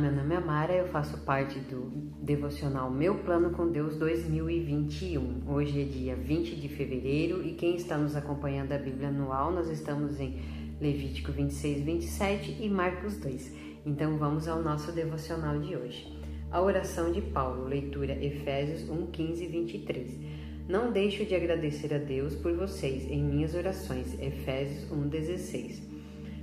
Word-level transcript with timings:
meu 0.00 0.10
nome 0.10 0.34
é 0.34 0.40
Mara, 0.40 0.72
eu 0.72 0.88
faço 0.88 1.18
parte 1.24 1.58
do 1.58 1.90
devocional 2.22 2.90
Meu 2.90 3.16
Plano 3.16 3.50
com 3.50 3.70
Deus 3.70 3.96
2021. 3.96 5.42
Hoje 5.46 5.82
é 5.82 5.84
dia 5.84 6.16
20 6.16 6.56
de 6.56 6.68
fevereiro 6.70 7.46
e 7.46 7.52
quem 7.52 7.76
está 7.76 7.98
nos 7.98 8.16
acompanhando 8.16 8.72
a 8.72 8.78
Bíblia 8.78 9.08
anual, 9.08 9.52
nós 9.52 9.68
estamos 9.68 10.18
em 10.18 10.40
Levítico 10.80 11.30
26, 11.32 11.82
27 11.82 12.56
e 12.62 12.70
Marcos 12.70 13.18
2. 13.18 13.54
Então 13.84 14.16
vamos 14.16 14.48
ao 14.48 14.62
nosso 14.62 14.90
devocional 14.90 15.58
de 15.58 15.76
hoje. 15.76 16.18
A 16.50 16.62
oração 16.62 17.12
de 17.12 17.20
Paulo, 17.20 17.66
leitura 17.66 18.14
Efésios 18.24 18.88
1, 18.88 19.06
15 19.08 19.44
e 19.44 19.48
23. 19.48 20.18
Não 20.66 20.90
deixo 20.90 21.26
de 21.26 21.34
agradecer 21.34 21.92
a 21.92 21.98
Deus 21.98 22.34
por 22.34 22.54
vocês 22.54 23.04
em 23.06 23.22
minhas 23.22 23.54
orações, 23.54 24.18
Efésios 24.18 24.90
1, 24.90 25.08
16. 25.08 25.99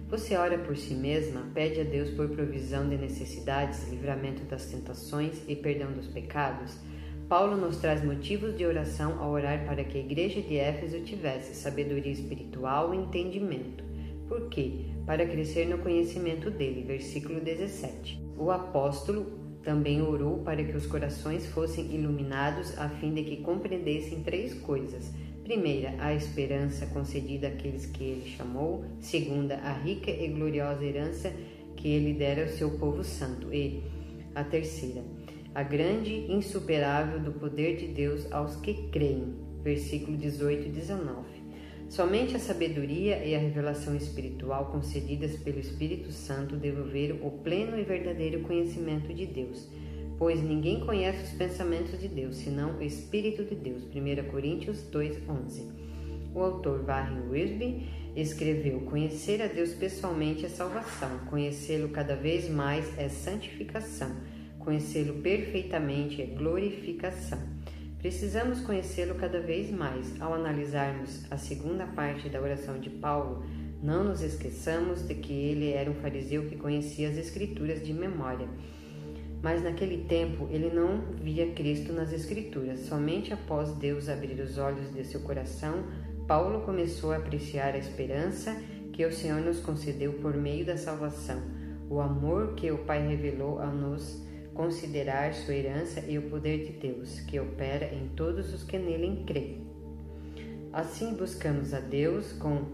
Você 0.10 0.38
ora 0.38 0.58
por 0.58 0.78
si 0.78 0.94
mesma, 0.94 1.43
pede 1.54 1.82
a 1.82 1.84
Deus 1.84 2.10
por 2.11 2.29
provisão 2.29 2.88
de 2.88 2.96
necessidades, 2.96 3.89
livramento 3.89 4.42
das 4.43 4.66
tentações 4.68 5.42
e 5.50 5.54
perdão 5.54 5.92
dos 5.92 6.07
pecados? 6.07 6.78
Paulo 7.28 7.57
nos 7.57 7.75
traz 7.75 8.02
motivos 8.02 8.57
de 8.57 8.66
oração 8.66 9.21
ao 9.21 9.32
orar 9.32 9.66
para 9.66 9.83
que 9.83 9.97
a 9.97 10.02
igreja 10.02 10.42
de 10.42 10.56
Éfeso 10.56 11.02
tivesse 11.02 11.54
sabedoria 11.54 12.14
espiritual 12.14 12.93
e 12.93 12.97
entendimento. 12.97 13.83
Por 14.30 14.47
quê? 14.47 14.86
Para 15.06 15.28
crescer 15.28 15.66
no 15.68 15.80
conhecimento 15.80 16.50
dele. 16.50 16.83
Versículo 16.83 17.42
17. 17.42 18.18
O 18.38 18.50
apóstolo 18.50 19.46
também 19.68 20.02
orou 20.02 20.39
para 20.39 20.64
que 20.64 20.78
os 20.78 20.86
corações 20.86 21.46
fossem 21.48 21.94
iluminados 21.94 22.80
a 22.80 22.88
fim 22.88 23.14
de 23.14 23.24
que 23.24 23.44
compreendessem 23.44 24.24
três 24.24 24.54
coisas 24.54 25.12
Primeira, 25.48 25.96
a 26.00 26.14
esperança 26.14 26.86
concedida 26.88 27.48
àqueles 27.48 27.86
que 27.86 28.04
ele 28.04 28.30
chamou. 28.36 28.84
Segunda, 29.00 29.56
a 29.56 29.72
rica 29.72 30.11
e 30.11 30.28
gloriosa 30.28 30.84
herança 30.84 31.34
que 31.78 31.88
ele 31.88 32.14
dera 32.14 32.44
ao 32.44 32.50
seu 32.50 32.72
povo 32.72 33.02
santo. 33.02 33.53
E 33.53 33.81
a 34.36 34.44
terceira, 34.44 35.06
a 35.56 35.64
grande 35.64 36.30
insuperável 36.30 37.22
do 37.22 37.31
poder 37.31 37.78
de 37.78 37.88
Deus 37.88 38.30
aos 38.30 38.58
que 38.58 38.89
creem. 38.89 39.36
Versículo 39.63 40.17
18 40.17 40.67
e 40.67 40.69
19. 40.69 41.36
Somente 41.89 42.35
a 42.35 42.39
sabedoria 42.39 43.23
e 43.23 43.33
a 43.33 43.39
revelação 43.39 43.95
espiritual 43.95 44.66
concedidas 44.71 45.35
pelo 45.38 45.59
Espírito 45.59 46.11
Santo 46.11 46.55
devolveram 46.55 47.25
o 47.25 47.31
pleno 47.31 47.79
e 47.79 47.83
verdadeiro 47.83 48.41
conhecimento 48.41 49.13
de 49.13 49.25
Deus 49.25 49.67
pois 50.17 50.41
ninguém 50.41 50.79
conhece 50.79 51.23
os 51.23 51.38
pensamentos 51.38 51.99
de 51.99 52.07
Deus, 52.07 52.38
senão 52.38 52.77
o 52.77 52.81
Espírito 52.81 53.44
de 53.44 53.55
Deus. 53.55 53.83
1 53.83 54.29
Coríntios 54.29 54.83
2:11. 54.91 55.71
O 56.33 56.41
autor 56.41 56.83
Warren 56.83 57.29
Wiersbe 57.29 57.88
escreveu: 58.16 58.81
Conhecer 58.81 59.41
a 59.41 59.47
Deus 59.47 59.73
pessoalmente 59.73 60.45
é 60.45 60.49
salvação, 60.49 61.19
conhecê-lo 61.29 61.89
cada 61.89 62.16
vez 62.16 62.49
mais 62.49 62.97
é 62.97 63.09
santificação, 63.09 64.11
conhecê-lo 64.59 65.22
perfeitamente 65.22 66.22
é 66.22 66.25
glorificação. 66.25 67.56
Precisamos 68.00 68.62
conhecê-lo 68.62 69.16
cada 69.16 69.40
vez 69.40 69.72
mais. 69.72 70.20
Ao 70.22 70.34
analisarmos 70.34 71.26
a 71.31 71.38
segunda 71.38 71.86
parte 71.86 72.30
da 72.30 72.42
oração 72.42 72.80
de 72.80 72.90
Paulo, 72.90 73.44
não 73.81 74.03
nos 74.03 74.22
esqueçamos 74.22 75.08
de 75.08 75.16
que 75.16 75.34
ele 75.34 75.72
era 75.72 75.90
um 75.90 75.95
fariseu 75.95 76.45
que 76.48 76.56
conhecia 76.56 77.09
as 77.09 77.18
Escrituras 77.18 77.86
de 77.86 77.94
memória 77.94 78.48
mas 79.42 79.64
naquele 79.64 80.06
tempo 80.06 80.48
ele 80.50 80.70
não 80.70 81.02
via 81.22 81.52
Cristo 81.52 81.94
nas 81.94 82.12
Escrituras. 82.12 82.80
Somente 82.81 83.34
após 83.34 83.72
Deus 83.75 84.09
abrir 84.09 84.40
os 84.40 84.58
olhos 84.58 84.94
de 84.94 85.03
seu 85.03 85.22
coração, 85.22 85.84
Paulo 86.28 86.62
começou 86.62 87.12
a 87.12 87.18
apreciar 87.18 87.73
a 87.73 87.78
esperança 87.78 88.56
que 88.92 89.06
o 89.06 89.14
Senhor 89.14 89.40
nos 89.42 89.59
concedeu 89.59 90.14
por 90.14 90.36
meio 90.36 90.66
da 90.66 90.75
salvação, 90.75 91.42
o 91.90 92.02
amor 92.02 92.56
que 92.56 92.72
o 92.72 92.80
Pai 92.80 93.08
revelou 93.08 93.59
a 93.59 93.68
nos 93.68 94.25
considerar 94.58 95.36
sua 95.36 95.53
herança 95.53 96.03
e 96.08 96.17
o 96.17 96.23
poder 96.23 96.66
de 96.66 96.73
Deus, 96.73 97.19
que 97.19 97.40
opera 97.40 97.94
em 97.94 98.09
todos 98.16 98.51
os 98.51 98.63
que 98.63 98.79
nele 98.79 99.23
creem. 99.28 99.62
Assim 100.73 101.13
buscamos 101.13 101.75
a 101.75 101.79
Deus 101.79 102.34
com 102.34 102.66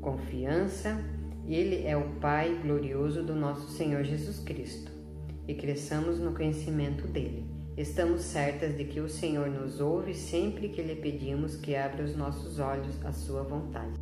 confiança, 0.00 1.00
ele 1.46 1.86
é 1.86 1.96
o 1.96 2.08
Pai 2.20 2.58
glorioso 2.60 3.22
do 3.22 3.36
nosso 3.36 3.70
Senhor 3.70 4.02
Jesus 4.02 4.40
Cristo 4.40 4.90
e 5.46 5.54
cresçamos 5.54 6.18
no 6.18 6.34
conhecimento 6.34 7.06
dele. 7.06 7.46
Estamos 7.76 8.22
certas 8.22 8.76
de 8.76 8.84
que 8.84 8.98
o 8.98 9.08
Senhor 9.08 9.48
nos 9.48 9.80
ouve 9.80 10.14
sempre 10.14 10.68
que 10.68 10.82
lhe 10.82 10.96
pedimos 10.96 11.54
que 11.54 11.76
abra 11.76 12.04
os 12.04 12.16
nossos 12.16 12.58
olhos 12.58 13.02
à 13.04 13.12
sua 13.12 13.44
vontade. 13.44 13.94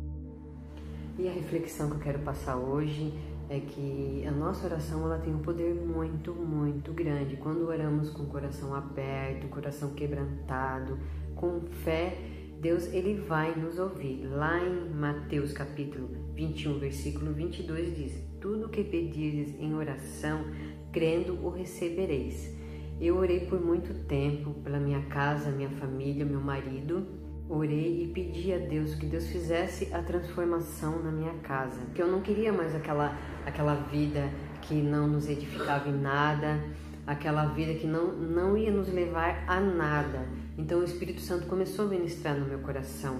E 1.19 1.27
a 1.27 1.31
reflexão 1.31 1.87
que 1.89 1.97
eu 1.97 2.01
quero 2.01 2.19
passar 2.19 2.57
hoje 2.57 3.13
é 3.49 3.59
que 3.59 4.25
a 4.27 4.31
nossa 4.31 4.65
oração 4.65 5.03
ela 5.05 5.19
tem 5.19 5.33
um 5.33 5.39
poder 5.39 5.73
muito, 5.73 6.33
muito 6.33 6.91
grande. 6.93 7.37
Quando 7.37 7.67
oramos 7.67 8.09
com 8.09 8.23
o 8.23 8.27
coração 8.27 8.73
aberto, 8.73 9.47
coração 9.47 9.93
quebrantado, 9.93 10.99
com 11.35 11.61
fé, 11.83 12.17
Deus 12.59 12.91
ele 12.91 13.21
vai 13.21 13.55
nos 13.55 13.79
ouvir. 13.79 14.25
Lá 14.25 14.59
em 14.59 14.89
Mateus 14.89 15.53
capítulo 15.53 16.09
21, 16.33 16.79
versículo 16.79 17.31
22 17.31 17.95
diz: 17.95 18.23
Tudo 18.41 18.69
que 18.69 18.83
pedires 18.83 19.55
em 19.59 19.73
oração, 19.75 20.43
crendo 20.91 21.33
o 21.45 21.49
recebereis. 21.49 22.55
Eu 22.99 23.17
orei 23.17 23.41
por 23.41 23.63
muito 23.63 23.93
tempo 24.07 24.55
pela 24.63 24.79
minha 24.79 25.03
casa, 25.03 25.51
minha 25.51 25.69
família, 25.69 26.25
meu 26.25 26.41
marido. 26.41 27.26
Orei 27.49 28.03
e 28.03 28.07
pedi 28.07 28.53
a 28.53 28.57
Deus 28.57 28.93
que 28.95 29.05
Deus 29.05 29.27
fizesse 29.27 29.93
a 29.93 30.01
transformação 30.03 31.01
na 31.01 31.09
minha 31.09 31.33
casa. 31.35 31.79
Que 31.95 32.01
eu 32.01 32.07
não 32.07 32.19
queria 32.19 32.51
mais 32.51 32.75
aquela 32.75 33.17
aquela 33.45 33.75
vida 33.75 34.29
que 34.61 34.73
não 34.75 35.07
nos 35.07 35.29
edificava 35.29 35.87
em 35.87 35.97
nada, 35.97 36.61
aquela 37.05 37.45
vida 37.45 37.73
que 37.75 37.87
não 37.87 38.11
não 38.11 38.57
ia 38.57 38.69
nos 38.69 38.91
levar 38.91 39.45
a 39.47 39.61
nada. 39.61 40.27
Então 40.57 40.79
o 40.79 40.83
Espírito 40.83 41.21
Santo 41.21 41.47
começou 41.47 41.85
a 41.85 41.87
ministrar 41.87 42.37
no 42.37 42.45
meu 42.45 42.59
coração. 42.59 43.17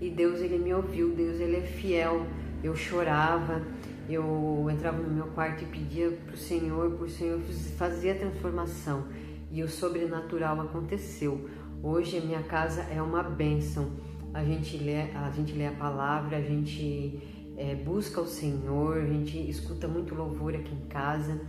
E 0.00 0.10
Deus 0.10 0.40
ele 0.40 0.58
me 0.58 0.72
ouviu, 0.72 1.12
Deus 1.12 1.40
ele 1.40 1.56
é 1.56 1.62
fiel. 1.62 2.24
Eu 2.62 2.76
chorava, 2.76 3.62
eu 4.08 4.68
entrava 4.70 4.98
no 4.98 5.12
meu 5.12 5.26
quarto 5.28 5.64
e 5.64 5.66
pedia 5.66 6.12
para 6.24 6.34
o 6.34 6.38
Senhor, 6.38 6.92
para 6.92 7.04
o 7.04 7.08
Senhor 7.08 7.40
fazer 7.76 8.12
a 8.12 8.14
transformação 8.14 9.06
e 9.50 9.62
o 9.62 9.68
sobrenatural 9.68 10.60
aconteceu. 10.60 11.48
Hoje 11.82 12.18
a 12.18 12.20
minha 12.20 12.42
casa 12.42 12.82
é 12.82 13.00
uma 13.00 13.22
bênção. 13.22 13.90
A 14.32 14.44
gente 14.44 14.76
lê 14.76 15.02
a, 15.12 15.30
gente 15.30 15.52
lê 15.52 15.66
a 15.66 15.72
palavra, 15.72 16.38
a 16.38 16.42
gente 16.42 17.20
é, 17.56 17.74
busca 17.74 18.20
o 18.20 18.26
Senhor, 18.26 18.98
a 18.98 19.06
gente 19.06 19.38
escuta 19.48 19.86
muito 19.86 20.14
louvor 20.14 20.54
aqui 20.54 20.74
em 20.74 20.88
casa. 20.88 21.40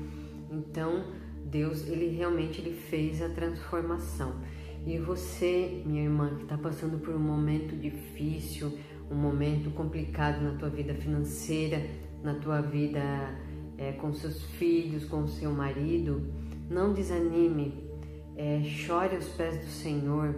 Então 0.52 1.06
Deus 1.46 1.88
ele 1.88 2.16
realmente 2.16 2.62
ele 2.62 2.74
fez 2.74 3.22
a 3.22 3.30
transformação. 3.30 4.36
E 4.86 4.98
você, 4.98 5.82
minha 5.86 6.04
irmã, 6.04 6.36
que 6.36 6.44
está 6.44 6.58
passando 6.58 7.00
por 7.00 7.14
um 7.14 7.20
momento 7.20 7.76
difícil, 7.76 8.78
um 9.12 9.16
momento 9.16 9.70
complicado 9.72 10.42
na 10.42 10.58
tua 10.58 10.70
vida 10.70 10.94
financeira, 10.94 11.86
na 12.24 12.36
tua 12.36 12.62
vida 12.62 13.02
é, 13.78 13.92
com 13.94 14.14
seus 14.14 14.44
filhos, 14.44 15.06
com 15.06 15.28
seu 15.28 15.52
marido, 15.52 16.22
não 16.70 16.94
desanime, 16.94 17.87
é, 18.38 18.62
chore 18.64 19.16
aos 19.16 19.28
pés 19.30 19.58
do 19.58 19.70
Senhor, 19.70 20.36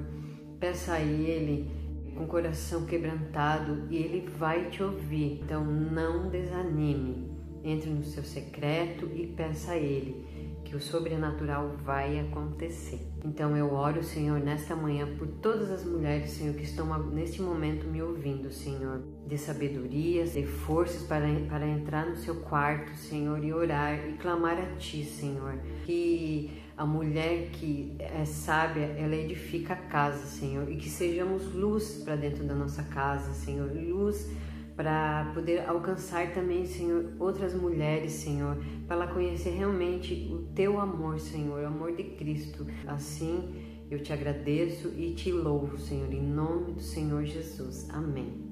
peça 0.59 0.93
a 0.93 1.01
Ele 1.01 1.69
com 2.15 2.23
o 2.23 2.27
coração 2.27 2.85
quebrantado 2.85 3.87
e 3.89 3.97
Ele 3.97 4.27
vai 4.37 4.69
te 4.69 4.81
ouvir. 4.81 5.41
Então 5.43 5.63
não 5.63 6.29
desanime, 6.29 7.29
entre 7.63 7.89
no 7.89 8.03
seu 8.03 8.23
secreto 8.23 9.09
e 9.13 9.27
peça 9.27 9.73
a 9.73 9.77
Ele 9.77 10.27
que 10.69 10.75
o 10.75 10.79
sobrenatural 10.79 11.75
vai 11.83 12.19
acontecer. 12.19 13.01
Então 13.25 13.57
eu 13.57 13.73
oro, 13.73 14.03
Senhor, 14.03 14.39
nesta 14.39 14.75
manhã 14.75 15.07
por 15.17 15.27
todas 15.27 15.71
as 15.71 15.83
mulheres, 15.83 16.29
Senhor, 16.29 16.53
que 16.53 16.63
estão 16.63 16.85
neste 17.09 17.41
momento 17.41 17.87
me 17.87 18.03
ouvindo, 18.03 18.51
Senhor. 18.51 19.01
De 19.25 19.35
sabedoria, 19.35 20.25
de 20.25 20.45
forças 20.45 21.01
para, 21.07 21.25
para 21.49 21.67
entrar 21.67 22.05
no 22.07 22.15
seu 22.15 22.35
quarto, 22.41 22.95
Senhor, 22.95 23.43
e 23.43 23.51
orar 23.51 24.07
e 24.07 24.13
clamar 24.13 24.59
a 24.59 24.75
Ti, 24.75 25.03
Senhor. 25.03 25.57
Que 25.85 26.58
a 26.79 26.85
mulher 26.85 27.49
que 27.51 27.93
é 27.99 28.23
sábia, 28.23 28.85
ela 28.97 29.13
edifica 29.13 29.73
a 29.73 29.75
casa, 29.75 30.25
Senhor, 30.25 30.71
e 30.71 30.77
que 30.77 30.89
sejamos 30.89 31.53
luz 31.53 32.01
para 32.05 32.15
dentro 32.15 32.45
da 32.45 32.55
nossa 32.55 32.83
casa, 32.83 33.33
Senhor, 33.33 33.69
luz 33.69 34.29
para 34.77 35.29
poder 35.33 35.67
alcançar 35.67 36.33
também, 36.33 36.65
Senhor, 36.65 37.11
outras 37.19 37.53
mulheres, 37.53 38.13
Senhor, 38.13 38.57
para 38.87 38.95
ela 38.95 39.07
conhecer 39.07 39.49
realmente 39.49 40.29
o 40.31 40.43
teu 40.55 40.79
amor, 40.79 41.19
Senhor, 41.19 41.61
o 41.61 41.67
amor 41.67 41.97
de 41.97 42.03
Cristo. 42.03 42.65
Assim, 42.87 43.61
eu 43.91 44.01
te 44.01 44.13
agradeço 44.13 44.87
e 44.97 45.13
te 45.13 45.33
louvo, 45.33 45.77
Senhor, 45.77 46.13
em 46.13 46.21
nome 46.21 46.71
do 46.71 46.81
Senhor 46.81 47.25
Jesus. 47.25 47.89
Amém. 47.89 48.49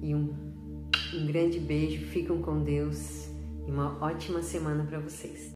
E 0.00 0.14
um, 0.14 0.32
um 1.12 1.26
grande 1.26 1.58
beijo, 1.58 2.06
ficam 2.06 2.40
com 2.40 2.62
Deus 2.62 3.28
e 3.66 3.72
uma 3.72 3.98
ótima 4.00 4.40
semana 4.40 4.84
para 4.84 5.00
vocês. 5.00 5.52